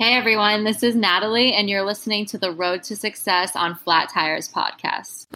[0.00, 4.08] Hey everyone, this is Natalie, and you're listening to the Road to Success on Flat
[4.08, 5.26] Tires podcast.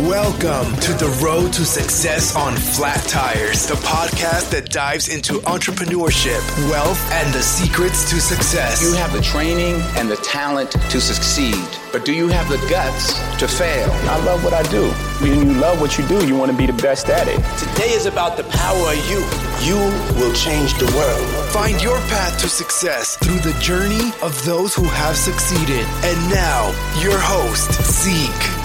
[0.00, 6.42] Welcome to the Road to Success on Flat Tires, the podcast that dives into entrepreneurship,
[6.70, 8.82] wealth, and the secrets to success.
[8.82, 13.14] You have the training and the talent to succeed, but do you have the guts
[13.38, 13.90] to fail?
[13.90, 14.92] I love what I do.
[15.20, 17.38] When you love what you do, you want to be the best at it.
[17.58, 19.18] Today is about the power of you.
[19.66, 19.76] You
[20.14, 21.50] will change the world.
[21.50, 25.84] Find your path to success through the journey of those who have succeeded.
[26.04, 28.57] And now, your host, Zeek.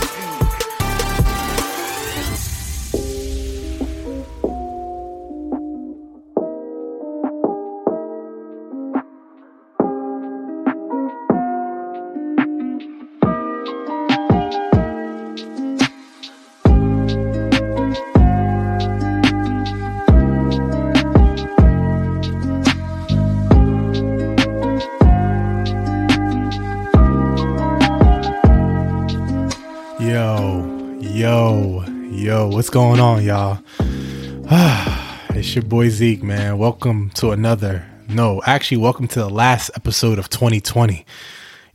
[32.73, 33.59] Going on, y'all?
[35.29, 36.57] it's your boy Zeek, man.
[36.57, 41.05] Welcome to another, no, actually, welcome to the last episode of 2020,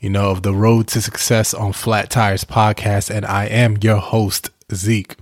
[0.01, 3.15] you know, of the Road to Success on Flat Tires podcast.
[3.15, 5.15] And I am your host, Zeek.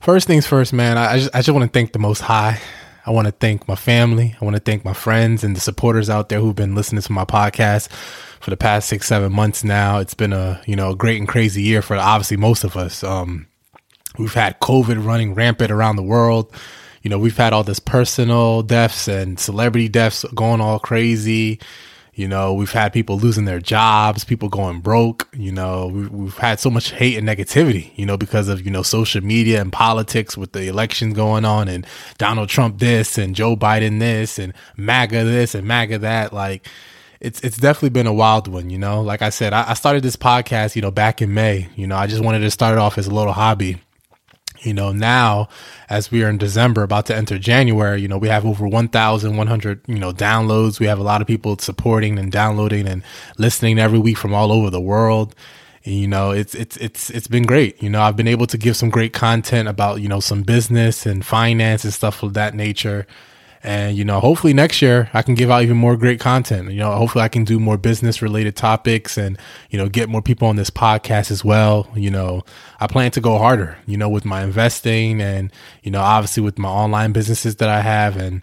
[0.00, 2.60] First things first, man, I just, I just want to thank the Most High.
[3.06, 4.34] I want to thank my family.
[4.40, 7.12] I want to thank my friends and the supporters out there who've been listening to
[7.12, 7.88] my podcast
[8.40, 10.00] for the past six, seven months now.
[10.00, 13.04] It's been a, you know, a great and crazy year for obviously most of us.
[13.04, 13.46] Um,
[14.18, 16.52] We've had COVID running rampant around the world.
[17.02, 21.60] You know, we've had all this personal deaths and celebrity deaths going all crazy.
[22.12, 25.26] You know, we've had people losing their jobs, people going broke.
[25.32, 28.70] You know, we've, we've had so much hate and negativity, you know, because of, you
[28.70, 31.86] know, social media and politics with the elections going on and
[32.18, 36.32] Donald Trump this and Joe Biden this and MAGA this and MAGA that.
[36.34, 36.68] Like,
[37.20, 39.00] it's it's definitely been a wild one, you know.
[39.00, 41.68] Like I said, I, I started this podcast, you know, back in May.
[41.76, 43.78] You know, I just wanted to start it off as a little hobby
[44.62, 45.48] you know, now
[45.88, 49.80] as we are in December, about to enter January, you know, we have over 1,100,
[49.86, 50.80] you know, downloads.
[50.80, 53.02] We have a lot of people supporting and downloading and
[53.38, 55.34] listening every week from all over the world.
[55.82, 57.82] You know, it's, it's, it's, it's been great.
[57.82, 61.06] You know, I've been able to give some great content about, you know, some business
[61.06, 63.06] and finance and stuff of that nature.
[63.62, 66.70] And, you know, hopefully next year I can give out even more great content.
[66.70, 69.38] You know, hopefully I can do more business related topics and,
[69.68, 71.86] you know, get more people on this podcast as well.
[71.94, 72.42] You know,
[72.80, 76.58] I plan to go harder, you know, with my investing and, you know, obviously with
[76.58, 78.16] my online businesses that I have.
[78.16, 78.40] And,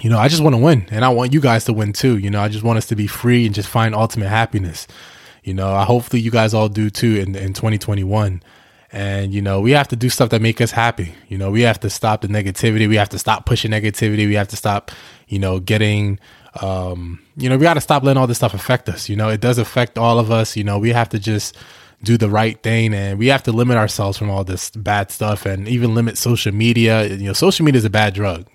[0.00, 2.16] you know, I just want to win and I want you guys to win too.
[2.16, 4.86] You know, I just want us to be free and just find ultimate happiness.
[5.44, 8.42] You know, I hopefully you guys all do too in, in 2021
[8.92, 11.14] and you know we have to do stuff that make us happy.
[11.28, 12.88] You know we have to stop the negativity.
[12.88, 14.26] We have to stop pushing negativity.
[14.26, 14.90] We have to stop
[15.28, 16.18] you know getting
[16.62, 19.08] um you know we got to stop letting all this stuff affect us.
[19.08, 20.56] You know it does affect all of us.
[20.56, 21.56] You know we have to just
[22.02, 25.44] do the right thing and we have to limit ourselves from all this bad stuff
[25.44, 27.06] and even limit social media.
[27.06, 28.46] You know social media is a bad drug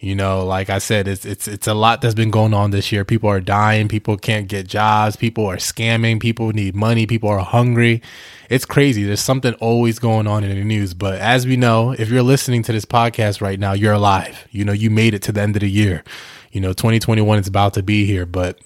[0.00, 2.90] you know, like I said, it's it's it's a lot that's been going on this
[2.90, 3.04] year.
[3.04, 7.40] People are dying, people can't get jobs, people are scamming, people need money, people are
[7.40, 8.00] hungry.
[8.48, 9.04] It's crazy.
[9.04, 10.94] There's something always going on in the news.
[10.94, 14.48] But as we know, if you're listening to this podcast right now, you're alive.
[14.50, 16.02] You know, you made it to the end of the year.
[16.50, 18.24] You know, 2021 is about to be here.
[18.24, 18.58] But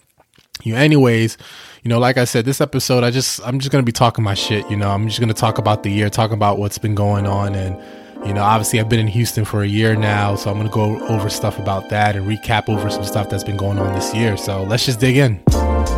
[0.62, 1.36] you anyways,
[1.82, 4.34] you know, like I said, this episode I just I'm just gonna be talking my
[4.34, 7.26] shit, you know, I'm just gonna talk about the year, talk about what's been going
[7.26, 7.76] on and
[8.26, 10.72] you know, obviously, I've been in Houston for a year now, so I'm going to
[10.72, 14.14] go over stuff about that and recap over some stuff that's been going on this
[14.14, 14.36] year.
[14.36, 15.93] So let's just dig in.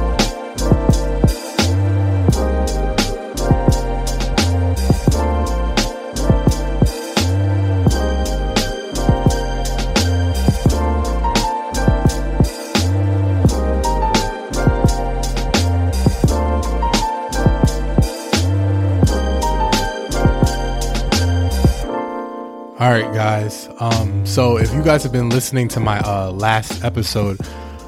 [24.37, 27.41] So if you guys have been listening to my uh, last episode,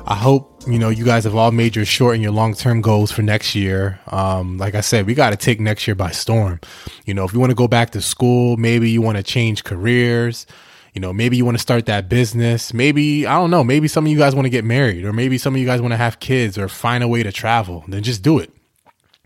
[0.07, 2.81] I hope you know you guys have all made your short and your long term
[2.81, 4.01] goals for next year.
[4.07, 6.59] Um, like I said, we got to take next year by storm.
[7.05, 9.63] You know, if you want to go back to school, maybe you want to change
[9.63, 10.47] careers.
[10.95, 12.73] You know, maybe you want to start that business.
[12.73, 13.63] Maybe I don't know.
[13.63, 15.83] Maybe some of you guys want to get married, or maybe some of you guys
[15.83, 17.85] want to have kids, or find a way to travel.
[17.89, 18.58] Then just do it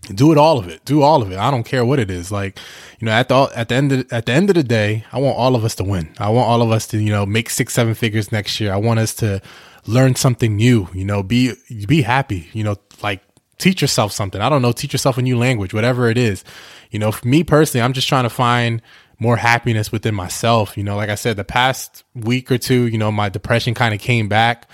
[0.03, 0.83] do it all of it.
[0.85, 1.37] Do all of it.
[1.37, 2.31] I don't care what it is.
[2.31, 2.59] Like
[2.99, 5.19] you know at the at the end of, at the end of the day i
[5.19, 6.13] want all of us to win.
[6.19, 8.73] I want all of us to you know make six seven figures next year.
[8.73, 9.41] I want us to
[9.85, 11.53] learn something new you know be
[11.87, 13.21] be happy you know like
[13.57, 14.41] teach yourself something.
[14.41, 14.71] I don't know.
[14.71, 16.43] Teach yourself a new language whatever it is.
[16.91, 18.81] You know for me personally i'm just trying to find
[19.19, 20.77] more happiness within myself.
[20.77, 23.93] You know like i said the past week or two you know my depression kind
[23.93, 24.69] of came back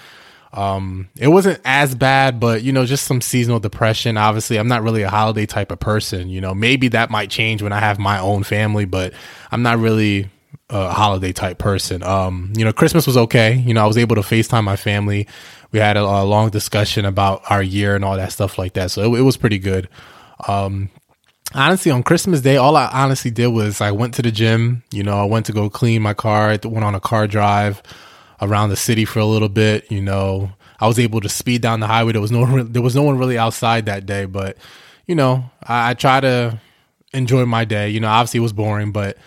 [0.51, 4.18] Um, it wasn't as bad, but you know, just some seasonal depression.
[4.18, 6.30] Obviously, I'm not really a holiday type of person.
[6.30, 9.13] You know, maybe that might change when I have my own family, but
[9.51, 10.30] I'm not really
[10.69, 12.01] a holiday type person.
[12.04, 13.56] Um, you know, Christmas was okay.
[13.56, 15.28] You know, I was able to FaceTime my family.
[15.72, 18.90] We had a, a long discussion about our year and all that stuff like that.
[18.90, 19.88] So it, it was pretty good.
[20.48, 20.90] Um,
[21.54, 24.81] honestly, on Christmas Day, all I honestly did was I went to the gym.
[24.92, 26.57] You know, I went to go clean my car.
[26.63, 27.84] Went on a car drive
[28.41, 29.91] around the city for a little bit.
[29.91, 32.13] You know, I was able to speed down the highway.
[32.13, 34.57] There was no there was no one really outside that day, but
[35.07, 36.59] you know, I, I try to
[37.13, 37.89] enjoy my day.
[37.89, 39.18] You know, obviously it was boring, but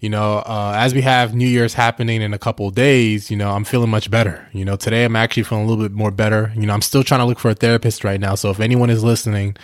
[0.00, 3.50] you know, uh, as we have New Year's happening in a couple days, you know,
[3.50, 4.48] I'm feeling much better.
[4.52, 6.52] You know, today I'm actually feeling a little bit more better.
[6.54, 8.36] You know, I'm still trying to look for a therapist right now.
[8.36, 9.56] So if anyone is listening,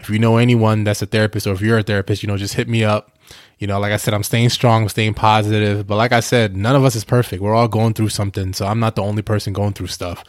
[0.00, 2.54] if you know anyone that's a therapist or if you're a therapist, you know, just
[2.54, 3.12] hit me up.
[3.58, 5.86] You know, like I said, I'm staying strong, staying positive.
[5.86, 7.42] But like I said, none of us is perfect.
[7.42, 8.52] We're all going through something.
[8.52, 10.24] So I'm not the only person going through stuff.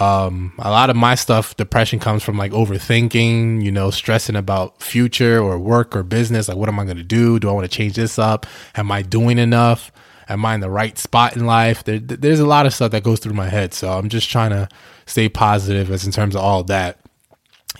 [0.00, 4.82] Um, a lot of my stuff, depression comes from like overthinking, you know, stressing about
[4.82, 6.48] future or work or business.
[6.48, 7.38] Like, what am I going to do?
[7.38, 8.46] Do I want to change this up?
[8.74, 9.92] Am I doing enough?
[10.28, 11.84] Am I in the right spot in life?
[11.84, 13.72] There, there's a lot of stuff that goes through my head.
[13.72, 14.68] So I'm just trying to
[15.06, 16.98] stay positive as in terms of all that.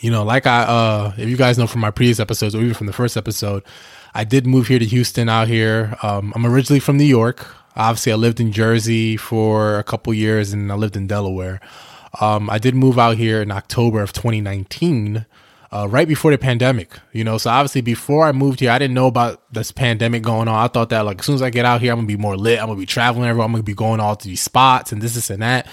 [0.00, 2.74] You know, like I, uh, if you guys know from my previous episodes or even
[2.74, 3.62] from the first episode,
[4.14, 5.96] I did move here to Houston out here.
[6.02, 7.46] Um, I'm originally from New York.
[7.76, 11.60] Obviously, I lived in Jersey for a couple years and I lived in Delaware.
[12.20, 15.26] Um, I did move out here in October of 2019,
[15.70, 16.98] uh, right before the pandemic.
[17.12, 20.48] You know, so obviously before I moved here, I didn't know about this pandemic going
[20.48, 20.54] on.
[20.54, 22.36] I thought that like as soon as I get out here, I'm gonna be more
[22.36, 22.58] lit.
[22.58, 23.44] I'm gonna be traveling everywhere.
[23.44, 25.66] I'm gonna be going all to these spots and this, this, and that.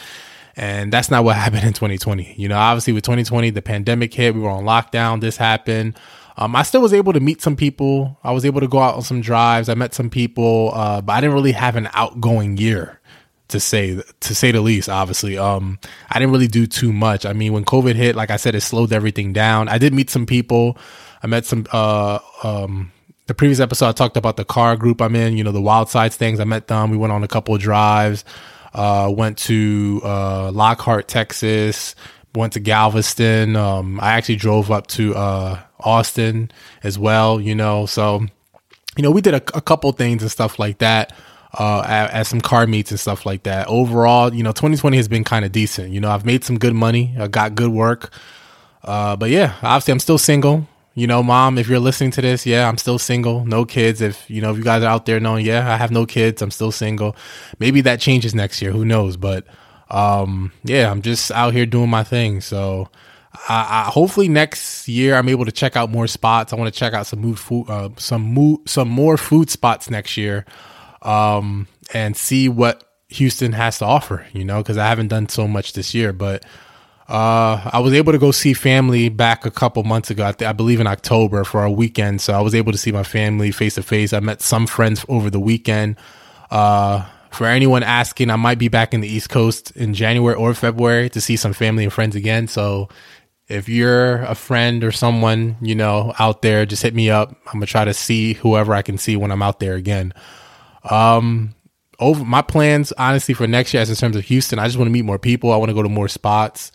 [0.55, 2.35] And that's not what happened in 2020.
[2.37, 4.35] You know, obviously with 2020, the pandemic hit.
[4.35, 5.21] We were on lockdown.
[5.21, 5.97] This happened.
[6.35, 8.17] Um, I still was able to meet some people.
[8.23, 9.69] I was able to go out on some drives.
[9.69, 12.99] I met some people, uh, but I didn't really have an outgoing year
[13.49, 15.77] to say to say the least obviously um
[16.09, 18.61] i didn't really do too much i mean when covid hit like i said it
[18.61, 20.75] slowed everything down i did meet some people
[21.21, 22.91] i met some uh um
[23.27, 25.87] the previous episode i talked about the car group i'm in you know the wild
[25.87, 28.25] sides things i met them we went on a couple of drives
[28.73, 31.95] uh went to uh lockhart texas
[32.35, 36.49] went to galveston um i actually drove up to uh austin
[36.83, 38.21] as well you know so
[38.97, 41.13] you know we did a, a couple things and stuff like that
[41.57, 43.67] uh, at, at, some car meets and stuff like that.
[43.67, 45.91] Overall, you know, 2020 has been kind of decent.
[45.91, 48.11] You know, I've made some good money, I got good work.
[48.83, 50.67] Uh, but yeah, obviously, I'm still single.
[50.95, 53.99] You know, mom, if you're listening to this, yeah, I'm still single, no kids.
[54.01, 56.41] If you know, if you guys are out there knowing, yeah, I have no kids,
[56.41, 57.15] I'm still single.
[57.59, 59.17] Maybe that changes next year, who knows?
[59.17, 59.45] But
[59.89, 62.41] um, yeah, I'm just out here doing my thing.
[62.41, 62.89] So.
[63.49, 66.53] I, I, hopefully next year I'm able to check out more spots.
[66.53, 70.17] I want to check out some food, uh, some mo- some more food spots next
[70.17, 70.45] year
[71.01, 75.47] um, and see what Houston has to offer, you know, because I haven't done so
[75.47, 76.13] much this year.
[76.13, 76.43] But
[77.09, 80.47] uh, I was able to go see family back a couple months ago, I, th-
[80.47, 82.21] I believe in October for a weekend.
[82.21, 84.13] So I was able to see my family face to face.
[84.13, 85.97] I met some friends over the weekend.
[86.49, 90.53] Uh, for anyone asking, I might be back in the East Coast in January or
[90.53, 92.47] February to see some family and friends again.
[92.47, 92.89] So
[93.47, 97.29] if you're a friend or someone, you know, out there, just hit me up.
[97.47, 100.13] I'm going to try to see whoever I can see when I'm out there again.
[100.89, 101.55] Um,
[101.99, 104.87] over my plans, honestly, for next year, as in terms of Houston, I just want
[104.87, 105.51] to meet more people.
[105.51, 106.71] I want to go to more spots.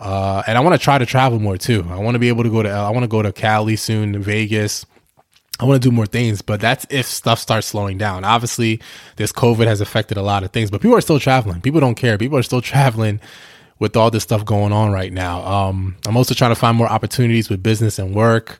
[0.00, 1.86] Uh, and I want to try to travel more too.
[1.90, 4.20] I want to be able to go to, I want to go to Cali soon,
[4.22, 4.86] Vegas.
[5.60, 8.24] I want to do more things, but that's if stuff starts slowing down.
[8.24, 8.80] Obviously,
[9.16, 11.60] this COVID has affected a lot of things, but people are still traveling.
[11.60, 12.16] People don't care.
[12.16, 13.20] People are still traveling
[13.78, 15.44] with all this stuff going on right now.
[15.44, 18.58] Um, I'm also trying to find more opportunities with business and work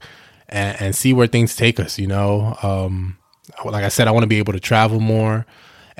[0.48, 2.56] and, and see where things take us, you know?
[2.62, 3.16] Um,
[3.64, 5.46] like I said, I want to be able to travel more.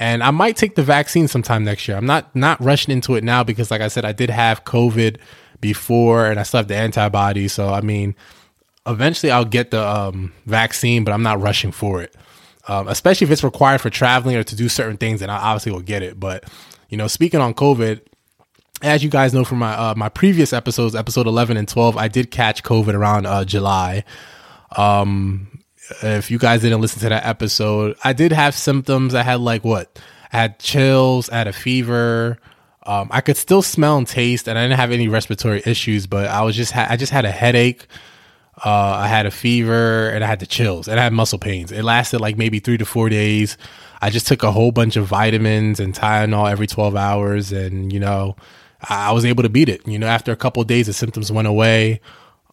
[0.01, 1.99] And I might take the vaccine sometime next year.
[1.99, 5.19] I'm not not rushing into it now because, like I said, I did have COVID
[5.61, 7.53] before, and I still have the antibodies.
[7.53, 8.17] So I mean,
[8.87, 12.17] eventually I'll get the um, vaccine, but I'm not rushing for it.
[12.67, 15.73] Um, especially if it's required for traveling or to do certain things, then I obviously
[15.73, 16.19] will get it.
[16.19, 16.45] But
[16.89, 18.01] you know, speaking on COVID,
[18.81, 22.09] as you guys know from my uh, my previous episodes, episode 11 and 12, I
[22.09, 24.05] did catch COVID around uh, July.
[24.77, 25.50] Um,
[26.03, 29.15] if you guys didn't listen to that episode, I did have symptoms.
[29.15, 29.99] I had like what?
[30.33, 32.39] I had chills, I had a fever.
[32.87, 36.29] Um, I could still smell and taste, and I didn't have any respiratory issues, but
[36.29, 37.87] I was just ha- I just had a headache.
[38.65, 41.73] Uh, I had a fever and I had the chills and I had muscle pains.
[41.73, 43.57] It lasted like maybe three to four days.
[44.03, 47.53] I just took a whole bunch of vitamins and Tylenol every 12 hours.
[47.53, 48.37] And, you know,
[48.87, 49.87] I was able to beat it.
[49.87, 52.01] You know, after a couple days, the symptoms went away.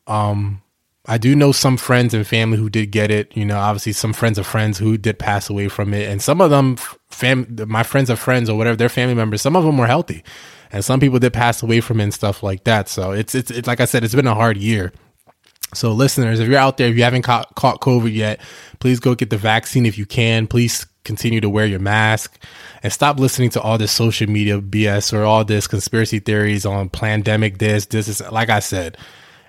[0.08, 0.62] Um,
[1.08, 3.36] I do know some friends and family who did get it.
[3.36, 6.42] You know, obviously some friends of friends who did pass away from it, and some
[6.42, 6.76] of them,
[7.10, 9.42] fam, my friends of friends or whatever, their family members.
[9.42, 10.24] Some of them were healthy,
[10.72, 12.90] and some people did pass away from it and stuff like that.
[12.90, 14.92] So it's it's, it's like I said, it's been a hard year.
[15.74, 18.40] So, listeners, if you're out there, if you haven't caught, caught COVID yet,
[18.80, 20.48] please go get the vaccine if you can.
[20.48, 22.42] Please continue to wear your mask
[22.84, 26.90] and stop listening to all this social media BS or all this conspiracy theories on
[26.90, 27.58] pandemic.
[27.58, 28.98] This, this is like I said,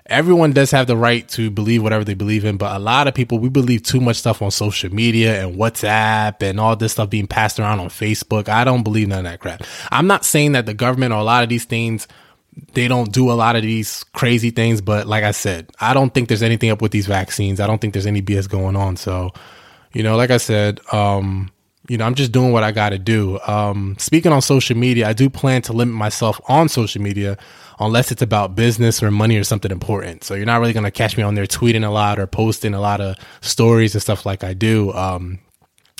[0.09, 3.13] everyone does have the right to believe whatever they believe in, but a lot of
[3.13, 7.09] people, we believe too much stuff on social media and WhatsApp and all this stuff
[7.09, 8.49] being passed around on Facebook.
[8.49, 9.63] I don't believe none of that crap.
[9.91, 12.07] I'm not saying that the government or a lot of these things
[12.73, 14.81] they don't do a lot of these crazy things.
[14.81, 17.59] But like I said, I don't think there's anything up with these vaccines.
[17.59, 18.97] I don't think there's any BS going on.
[18.97, 19.31] So,
[19.93, 21.51] you know, like I said, um,
[21.87, 23.39] you know, I'm just doing what I got to do.
[23.47, 27.37] Um, speaking on social media, I do plan to limit myself on social media
[27.79, 30.23] unless it's about business or money or something important.
[30.23, 32.73] So you're not really going to catch me on there tweeting a lot or posting
[32.73, 34.91] a lot of stories and stuff like I do.
[34.93, 35.39] Um,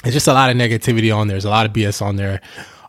[0.03, 1.36] it's just a lot of negativity on there.
[1.36, 2.41] There's a lot of BS on there.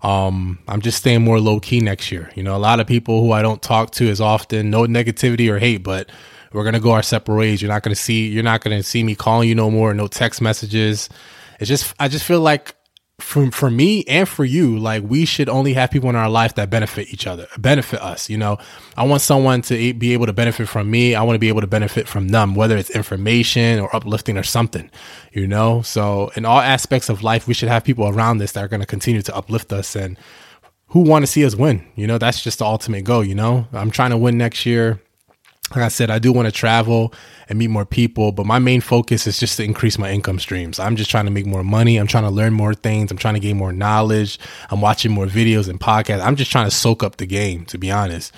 [0.02, 2.30] Um, I'm just staying more low key next year.
[2.34, 5.50] You know, a lot of people who I don't talk to as often, no negativity
[5.50, 6.10] or hate, but
[6.52, 7.60] we're gonna go our separate ways.
[7.60, 9.92] You're not gonna see, you're not gonna see me calling you no more.
[9.92, 11.08] No text messages.
[11.58, 12.74] It's just, I just feel like
[13.20, 16.54] for for me and for you, like we should only have people in our life
[16.54, 18.28] that benefit each other, benefit us.
[18.28, 18.58] You know,
[18.96, 21.14] I want someone to be able to benefit from me.
[21.14, 24.42] I want to be able to benefit from them, whether it's information or uplifting or
[24.42, 24.90] something.
[25.32, 28.64] You know, so in all aspects of life, we should have people around us that
[28.64, 30.18] are going to continue to uplift us and
[30.88, 31.86] who want to see us win.
[31.94, 33.24] You know, that's just the ultimate goal.
[33.24, 35.00] You know, I'm trying to win next year
[35.70, 37.14] like I said, I do want to travel
[37.48, 40.78] and meet more people, but my main focus is just to increase my income streams.
[40.78, 41.96] I'm just trying to make more money.
[41.96, 43.10] I'm trying to learn more things.
[43.10, 44.38] I'm trying to gain more knowledge.
[44.70, 46.24] I'm watching more videos and podcasts.
[46.24, 48.32] I'm just trying to soak up the game, to be honest.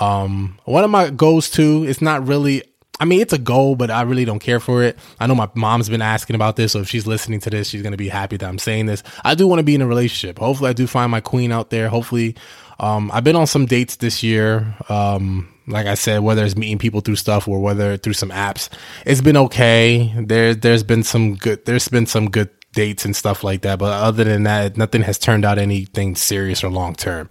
[0.00, 2.62] Um, one of my goals too, it's not really,
[3.00, 4.98] I mean, it's a goal, but I really don't care for it.
[5.20, 7.82] I know my mom's been asking about this, so if she's listening to this, she's
[7.82, 9.02] going to be happy that I'm saying this.
[9.24, 10.38] I do want to be in a relationship.
[10.38, 11.88] Hopefully, I do find my queen out there.
[11.88, 12.34] Hopefully,
[12.80, 14.74] um, I've been on some dates this year.
[14.88, 18.68] Um, like I said, whether it's meeting people through stuff or whether through some apps,
[19.06, 20.12] it's been okay.
[20.16, 23.78] There, there's been some good, there's been some good dates and stuff like that.
[23.78, 27.28] But other than that, nothing has turned out anything serious or long term.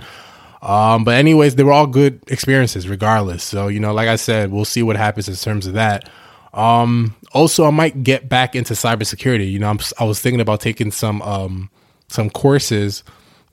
[0.61, 3.43] Um, but anyways, they were all good experiences regardless.
[3.43, 6.09] So, you know, like I said, we'll see what happens in terms of that.
[6.53, 9.51] Um, also I might get back into cybersecurity.
[9.51, 11.69] You know, I'm, I was thinking about taking some, um,
[12.07, 13.03] some courses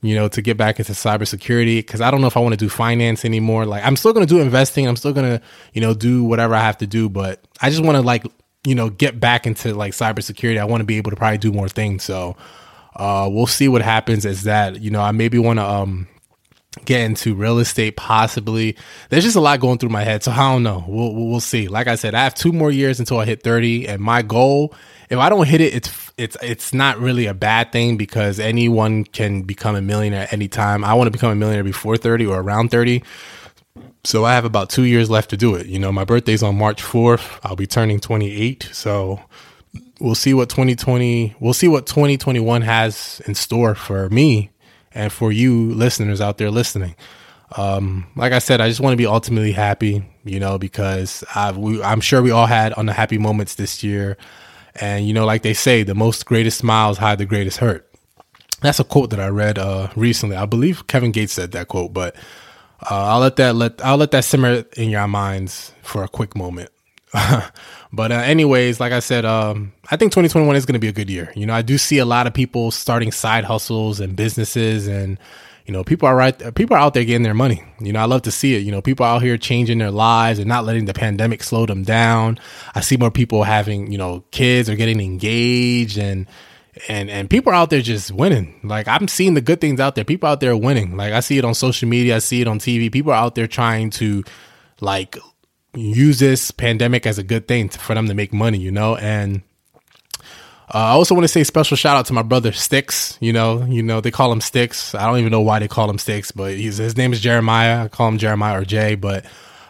[0.01, 2.57] you know, to get back into cybersecurity because I don't know if I want to
[2.57, 3.65] do finance anymore.
[3.65, 4.87] Like, I'm still going to do investing.
[4.87, 5.41] I'm still going to,
[5.73, 8.25] you know, do whatever I have to do, but I just want to like,
[8.65, 10.59] you know, get back into like cybersecurity.
[10.59, 12.03] I want to be able to probably do more things.
[12.03, 12.35] So,
[12.95, 16.07] uh, we'll see what happens as that, you know, I maybe want to, um,
[16.85, 18.77] get into real estate possibly.
[19.09, 20.85] There's just a lot going through my head so i don't know.
[20.87, 21.67] We'll, we'll see.
[21.67, 24.73] Like i said i have two more years until i hit 30 and my goal
[25.09, 29.03] if i don't hit it it's it's it's not really a bad thing because anyone
[29.03, 30.83] can become a millionaire at any time.
[30.85, 33.03] I want to become a millionaire before 30 or around 30
[34.03, 35.67] so i have about two years left to do it.
[35.67, 39.19] You know my birthday's on march 4th i'll be turning 28 so
[39.99, 44.50] we'll see what 2020 we'll see what 2021 has in store for me
[44.93, 46.95] and for you listeners out there listening.
[47.57, 51.23] Um, like I said, I just want to be ultimately happy, you know, because
[51.55, 54.17] we, I'm sure we all had unhappy moments this year.
[54.75, 57.89] And, you know, like they say, the most greatest smiles hide the greatest hurt.
[58.61, 60.37] That's a quote that I read uh, recently.
[60.37, 62.15] I believe Kevin Gates said that quote, but
[62.89, 66.35] uh, I'll let that let I'll let that simmer in your minds for a quick
[66.35, 66.69] moment.
[67.93, 70.93] but uh, anyways, like I said, um, I think 2021 is going to be a
[70.93, 71.31] good year.
[71.35, 75.19] You know, I do see a lot of people starting side hustles and businesses, and
[75.65, 76.55] you know, people are right.
[76.55, 77.63] People are out there getting their money.
[77.79, 78.59] You know, I love to see it.
[78.59, 81.83] You know, people out here changing their lives and not letting the pandemic slow them
[81.83, 82.39] down.
[82.73, 86.27] I see more people having, you know, kids or getting engaged and
[86.87, 88.59] and and people are out there just winning.
[88.63, 90.05] Like I'm seeing the good things out there.
[90.05, 90.95] People out there winning.
[90.95, 92.15] Like I see it on social media.
[92.15, 92.91] I see it on TV.
[92.91, 94.23] People are out there trying to
[94.79, 95.17] like
[95.73, 98.95] use this pandemic as a good thing to, for them to make money, you know,
[98.97, 99.41] and
[100.73, 103.17] uh, I also want to say special shout out to my brother Sticks.
[103.19, 104.95] You know, you know they call him Sticks.
[104.95, 107.83] I don't even know why they call him Sticks, but his name is Jeremiah.
[107.83, 108.95] I call him Jeremiah or Jay.
[108.95, 109.25] But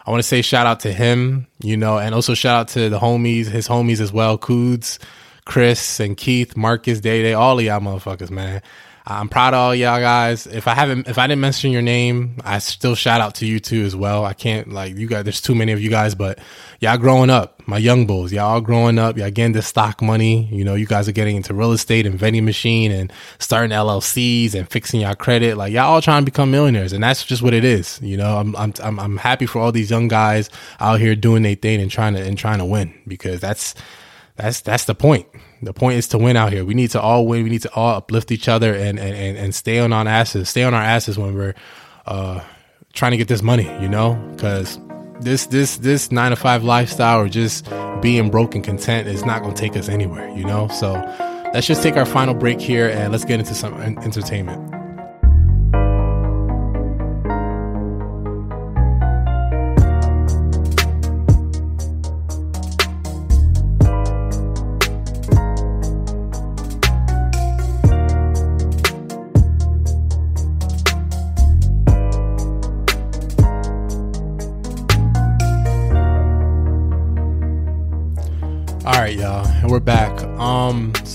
[0.06, 1.48] I want to say shout out to him.
[1.60, 5.00] You know, and also shout out to the homies, his homies as well, Coods,
[5.44, 8.62] Chris, and Keith, Marcus, Day Day, all of y'all motherfuckers, man.
[9.04, 10.46] I'm proud of all y'all guys.
[10.46, 13.58] If I haven't, if I didn't mention your name, I still shout out to you
[13.58, 14.24] too as well.
[14.24, 15.24] I can't like you guys.
[15.24, 16.38] There's too many of you guys, but
[16.78, 19.18] y'all growing up, my young bulls, y'all all growing up.
[19.18, 20.46] Y'all getting the stock money.
[20.52, 24.54] You know, you guys are getting into real estate and vending machine and starting LLCs
[24.54, 25.56] and fixing y'all credit.
[25.56, 27.98] Like y'all all trying to become millionaires, and that's just what it is.
[28.02, 31.42] You know, I'm I'm I'm, I'm happy for all these young guys out here doing
[31.42, 33.74] their thing and trying to and trying to win because that's
[34.36, 35.26] that's that's the point.
[35.62, 36.64] The point is to win out here.
[36.64, 37.44] We need to all win.
[37.44, 40.48] We need to all uplift each other and and, and stay on our asses.
[40.48, 41.54] Stay on our asses when we're
[42.06, 42.40] uh,
[42.92, 43.70] trying to get this money.
[43.80, 44.78] You know, because
[45.20, 47.68] this this this nine to five lifestyle or just
[48.00, 50.28] being broke and content is not going to take us anywhere.
[50.36, 50.94] You know, so
[51.54, 54.81] let's just take our final break here and let's get into some entertainment.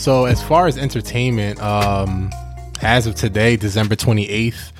[0.07, 2.29] So as far as entertainment, um,
[2.81, 4.71] as of today, December 28th,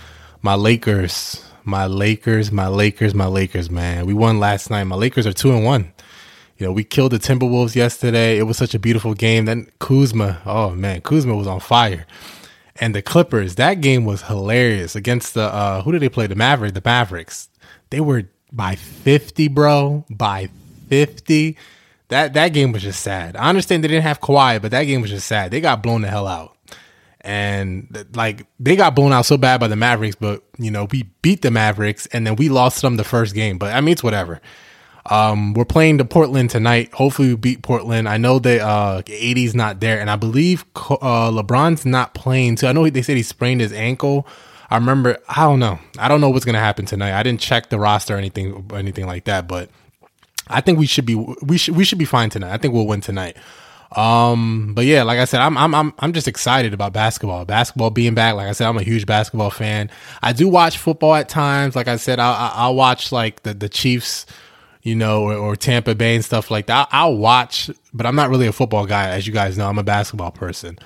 [0.42, 4.06] my Lakers, my Lakers, my Lakers, my Lakers, man.
[4.06, 4.86] We won last night.
[4.86, 5.92] My Lakers are two and one.
[6.58, 8.38] You know, we killed the Timberwolves yesterday.
[8.38, 9.44] It was such a beautiful game.
[9.44, 12.08] Then Kuzma, oh man, Kuzma was on fire.
[12.78, 16.28] And the Clippers, that game was hilarious against the uh who did they play?
[16.28, 17.50] The Mavericks, the Mavericks.
[17.90, 20.06] They were by 50, bro.
[20.10, 20.48] By
[20.88, 21.58] 50
[22.10, 23.36] that that game was just sad.
[23.36, 25.52] I understand they didn't have Kawhi, but that game was just sad.
[25.52, 26.56] They got blown the hell out.
[27.22, 31.04] And like they got blown out so bad by the Mavericks, but you know, we
[31.22, 33.58] beat the Mavericks and then we lost them the first game.
[33.58, 34.40] But I mean it's whatever.
[35.10, 36.94] Um, we're playing the Portland tonight.
[36.94, 38.08] Hopefully we beat Portland.
[38.08, 42.68] I know that uh AD's not there, and I believe uh LeBron's not playing too.
[42.68, 44.28] I know they said he sprained his ankle.
[44.70, 45.80] I remember I don't know.
[45.98, 47.18] I don't know what's gonna happen tonight.
[47.18, 49.70] I didn't check the roster or anything anything like that, but
[50.50, 52.54] I think we should be we should we should be fine tonight.
[52.54, 53.38] I think we'll win tonight.
[53.96, 57.46] Um, but yeah, like I said, I'm I'm I'm I'm just excited about basketball.
[57.46, 58.36] Basketball being back.
[58.36, 59.90] Like I said, I'm a huge basketball fan.
[60.22, 61.76] I do watch football at times.
[61.76, 64.26] Like I said, I'll I'll watch like the the Chiefs,
[64.82, 66.90] you know, or, or Tampa Bay and stuff like that.
[66.92, 69.68] I'll watch, but I'm not really a football guy, as you guys know.
[69.68, 70.78] I'm a basketball person.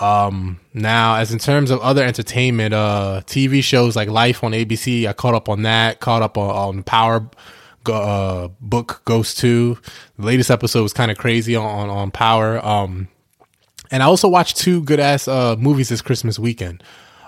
[0.00, 5.06] Um, now, as in terms of other entertainment, uh, TV shows like Life on ABC,
[5.06, 6.00] I caught up on that.
[6.00, 7.28] Caught up on, on Power
[7.94, 9.78] uh, book Ghost 2.
[10.18, 12.64] The latest episode was kind of crazy on, on Power.
[12.64, 13.08] Um,
[13.90, 16.82] and I also watched two good ass uh, movies this Christmas weekend.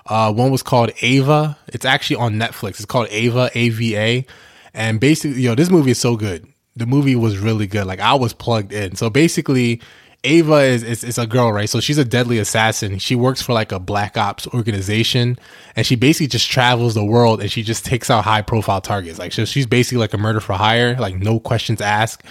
[0.07, 1.57] Uh, one was called Ava.
[1.69, 2.71] It's actually on Netflix.
[2.71, 4.27] It's called Ava, A V A.
[4.75, 6.47] And basically, yo, this movie is so good.
[6.77, 7.87] The movie was really good.
[7.87, 8.97] Like I was plugged in.
[8.97, 9.81] So basically,
[10.23, 11.69] Ava is, is, is a girl, right?
[11.69, 12.99] So she's a deadly assassin.
[12.99, 15.39] She works for like a black ops organization,
[15.77, 19.19] and she basically just travels the world and she just takes out high profile targets.
[19.19, 22.25] Like so she's basically like a murder for hire, like no questions asked.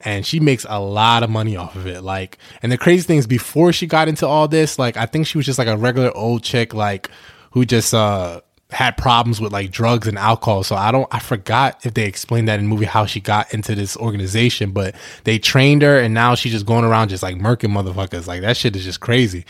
[0.00, 2.02] And she makes a lot of money off of it.
[2.02, 5.26] Like, and the crazy thing is, before she got into all this, like, I think
[5.26, 7.10] she was just like a regular old chick, like,
[7.52, 8.42] who just uh
[8.74, 10.62] had problems with like drugs and alcohol.
[10.64, 13.74] So I don't, I forgot if they explained that in movie how she got into
[13.74, 17.70] this organization, but they trained her and now she's just going around just like murking
[17.70, 18.26] motherfuckers.
[18.26, 19.44] Like that shit is just crazy.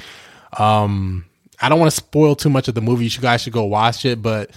[0.58, 1.24] Um,
[1.60, 3.06] I don't want to spoil too much of the movie.
[3.06, 4.50] You guys should go watch it, but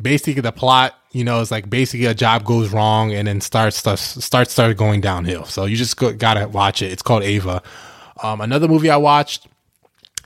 [0.00, 3.76] basically the plot, you know, is like basically a job goes wrong and then starts
[3.76, 5.44] starts starts started going downhill.
[5.44, 6.90] So you just go, gotta watch it.
[6.90, 7.62] It's called Ava.
[8.22, 9.46] Um, another movie I watched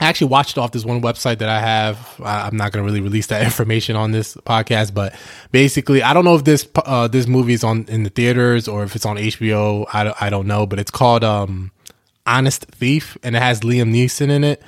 [0.01, 2.19] I actually watched off this one website that I have.
[2.25, 5.13] I'm not going to really release that information on this podcast, but
[5.51, 8.83] basically, I don't know if this uh, this movie is on in the theaters or
[8.83, 9.85] if it's on HBO.
[9.93, 11.71] I don't, I don't know, but it's called um,
[12.25, 14.63] Honest Thief, and it has Liam Neeson in it,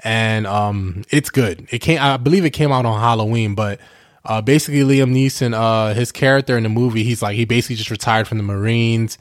[0.00, 1.68] and um, it's good.
[1.70, 3.80] It came, I believe, it came out on Halloween, but.
[4.24, 7.90] Uh, basically, Liam Neeson, uh, his character in the movie, he's like he basically just
[7.90, 9.18] retired from the Marines.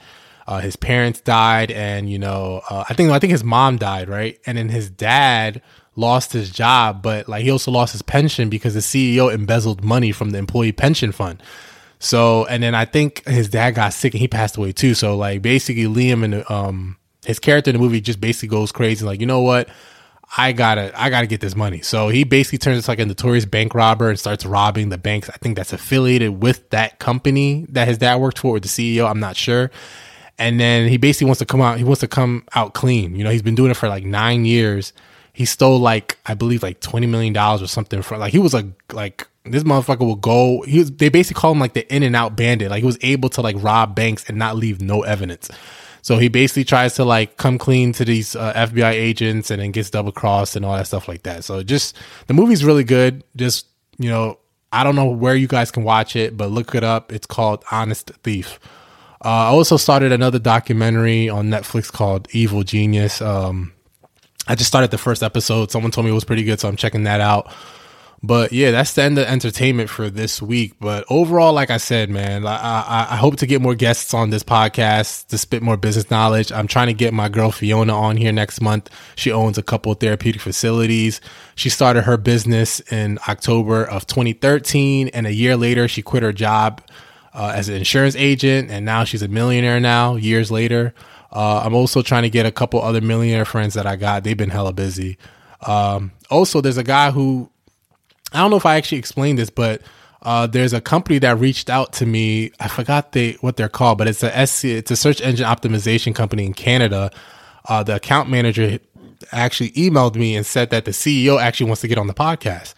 [0.51, 4.09] Uh, his parents died, and you know, uh, I think I think his mom died,
[4.09, 4.37] right?
[4.45, 5.61] And then his dad
[5.95, 10.11] lost his job, but like he also lost his pension because the CEO embezzled money
[10.11, 11.41] from the employee pension fund.
[11.99, 14.93] So, and then I think his dad got sick and he passed away too.
[14.93, 19.05] So, like basically, Liam and um his character in the movie just basically goes crazy.
[19.05, 19.69] Like, you know what?
[20.35, 21.81] I gotta, I gotta get this money.
[21.81, 25.29] So he basically turns into like a notorious bank robber and starts robbing the banks.
[25.29, 29.09] I think that's affiliated with that company that his dad worked for, or the CEO.
[29.09, 29.71] I'm not sure
[30.37, 31.77] and then he basically wants to come out.
[31.77, 33.15] He wants to come out clean.
[33.15, 34.93] You know, he's been doing it for like nine years.
[35.33, 38.53] He stole like I believe like twenty million dollars or something from like he was
[38.53, 40.61] like like this motherfucker will go.
[40.61, 42.69] He was they basically call him like the in and out bandit.
[42.69, 45.49] Like he was able to like rob banks and not leave no evidence.
[46.01, 49.71] So he basically tries to like come clean to these uh, FBI agents and then
[49.71, 51.43] gets double crossed and all that stuff like that.
[51.43, 51.95] So just
[52.27, 53.23] the movie's really good.
[53.35, 53.67] Just,
[53.97, 54.39] you know,
[54.71, 57.11] I don't know where you guys can watch it, but look it up.
[57.11, 58.59] It's called Honest Thief.
[59.23, 63.21] Uh, I also started another documentary on Netflix called Evil Genius.
[63.21, 63.73] Um,
[64.47, 65.69] I just started the first episode.
[65.69, 67.53] Someone told me it was pretty good, so I'm checking that out.
[68.23, 70.73] But yeah, that's the end of entertainment for this week.
[70.79, 74.29] But overall, like I said, man, I, I, I, hope to get more guests on
[74.29, 76.51] this podcast to spit more business knowledge.
[76.51, 78.91] I'm trying to get my girl Fiona on here next month.
[79.15, 81.19] She owns a couple therapeutic facilities.
[81.55, 86.33] She started her business in October of 2013, and a year later, she quit her
[86.33, 86.81] job
[87.33, 89.79] uh, as an insurance agent, and now she's a millionaire.
[89.79, 90.93] Now, years later,
[91.31, 94.23] uh, I'm also trying to get a couple other millionaire friends that I got.
[94.23, 95.17] They've been hella busy.
[95.65, 97.49] Um, also, there's a guy who
[98.33, 99.81] I don't know if I actually explained this, but
[100.21, 102.51] uh, there's a company that reached out to me.
[102.59, 106.13] I forgot they what they're called, but it's a SC, it's a search engine optimization
[106.15, 107.11] company in Canada.
[107.65, 108.79] Uh, the account manager
[109.31, 112.73] actually emailed me and said that the CEO actually wants to get on the podcast.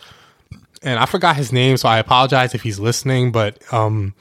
[0.81, 3.31] And I forgot his name, so I apologize if he's listening.
[3.31, 4.13] But um,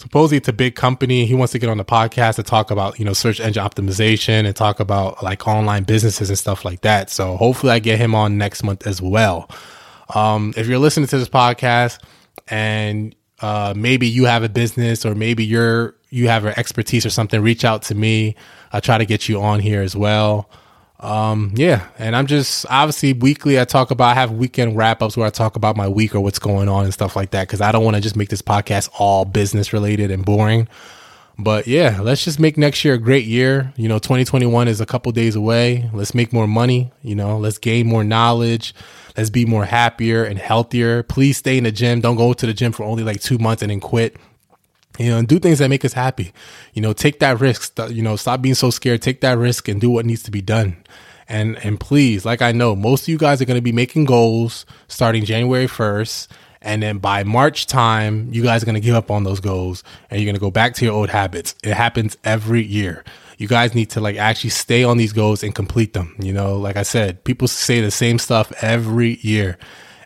[0.00, 1.26] supposedly it's a big company.
[1.26, 4.46] He wants to get on the podcast to talk about you know search engine optimization
[4.46, 7.10] and talk about like online businesses and stuff like that.
[7.10, 9.50] So hopefully I get him on next month as well.
[10.14, 12.02] Um, if you're listening to this podcast
[12.48, 17.10] and uh, maybe you have a business or maybe you're you have an expertise or
[17.10, 18.34] something, reach out to me.
[18.72, 20.48] I'll try to get you on here as well.
[21.00, 23.58] Um, yeah, and I'm just obviously weekly.
[23.58, 26.20] I talk about I have weekend wrap ups where I talk about my week or
[26.20, 28.42] what's going on and stuff like that because I don't want to just make this
[28.42, 30.68] podcast all business related and boring.
[31.38, 33.72] But yeah, let's just make next year a great year.
[33.76, 35.88] You know, 2021 is a couple days away.
[35.94, 36.92] Let's make more money.
[37.02, 38.74] You know, let's gain more knowledge.
[39.16, 41.02] Let's be more happier and healthier.
[41.02, 42.02] Please stay in the gym.
[42.02, 44.16] Don't go to the gym for only like two months and then quit.
[44.98, 46.32] You know, and do things that make us happy.
[46.74, 47.78] You know, take that risk.
[47.88, 49.02] You know, stop being so scared.
[49.02, 50.76] Take that risk and do what needs to be done.
[51.28, 54.04] And and please, like I know, most of you guys are going to be making
[54.04, 56.30] goals starting January first.
[56.62, 59.82] And then by March time, you guys are going to give up on those goals
[60.10, 61.54] and you're going to go back to your old habits.
[61.64, 63.02] It happens every year
[63.40, 66.14] you guys need to like actually stay on these goals and complete them.
[66.20, 69.56] You know, like I said, people say the same stuff every year.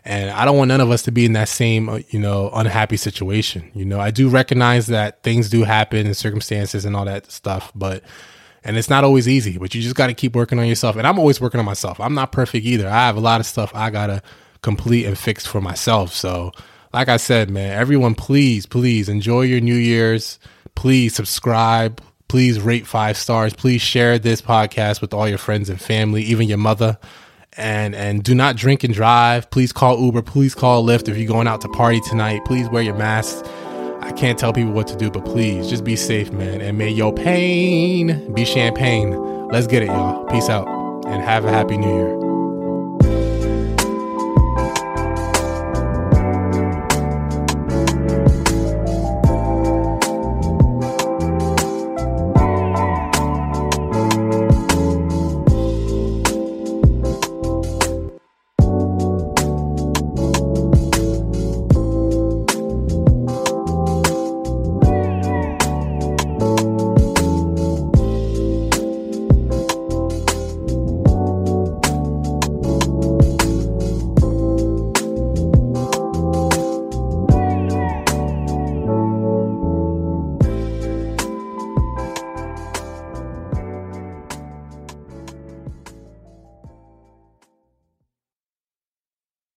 [0.05, 2.51] And I don't want none of us to be in that same, uh, you know,
[2.53, 3.71] unhappy situation.
[3.73, 7.71] You know, I do recognize that things do happen and circumstances and all that stuff,
[7.73, 8.03] but,
[8.63, 10.95] and it's not always easy, but you just got to keep working on yourself.
[10.95, 11.99] And I'm always working on myself.
[11.99, 12.87] I'm not perfect either.
[12.87, 14.21] I have a lot of stuff I got to
[14.61, 16.13] complete and fix for myself.
[16.13, 16.51] So,
[16.93, 20.39] like I said, man, everyone, please, please enjoy your New Year's.
[20.75, 23.53] Please subscribe Please rate five stars.
[23.53, 26.97] Please share this podcast with all your friends and family, even your mother.
[27.57, 29.49] And and do not drink and drive.
[29.49, 30.21] Please call Uber.
[30.23, 32.41] Please call Lyft if you're going out to party tonight.
[32.45, 33.45] Please wear your mask.
[34.01, 36.61] I can't tell people what to do, but please just be safe, man.
[36.61, 39.11] And may your pain be champagne.
[39.49, 40.25] Let's get it, y'all.
[40.25, 40.67] Peace out
[41.07, 42.34] and have a happy new year.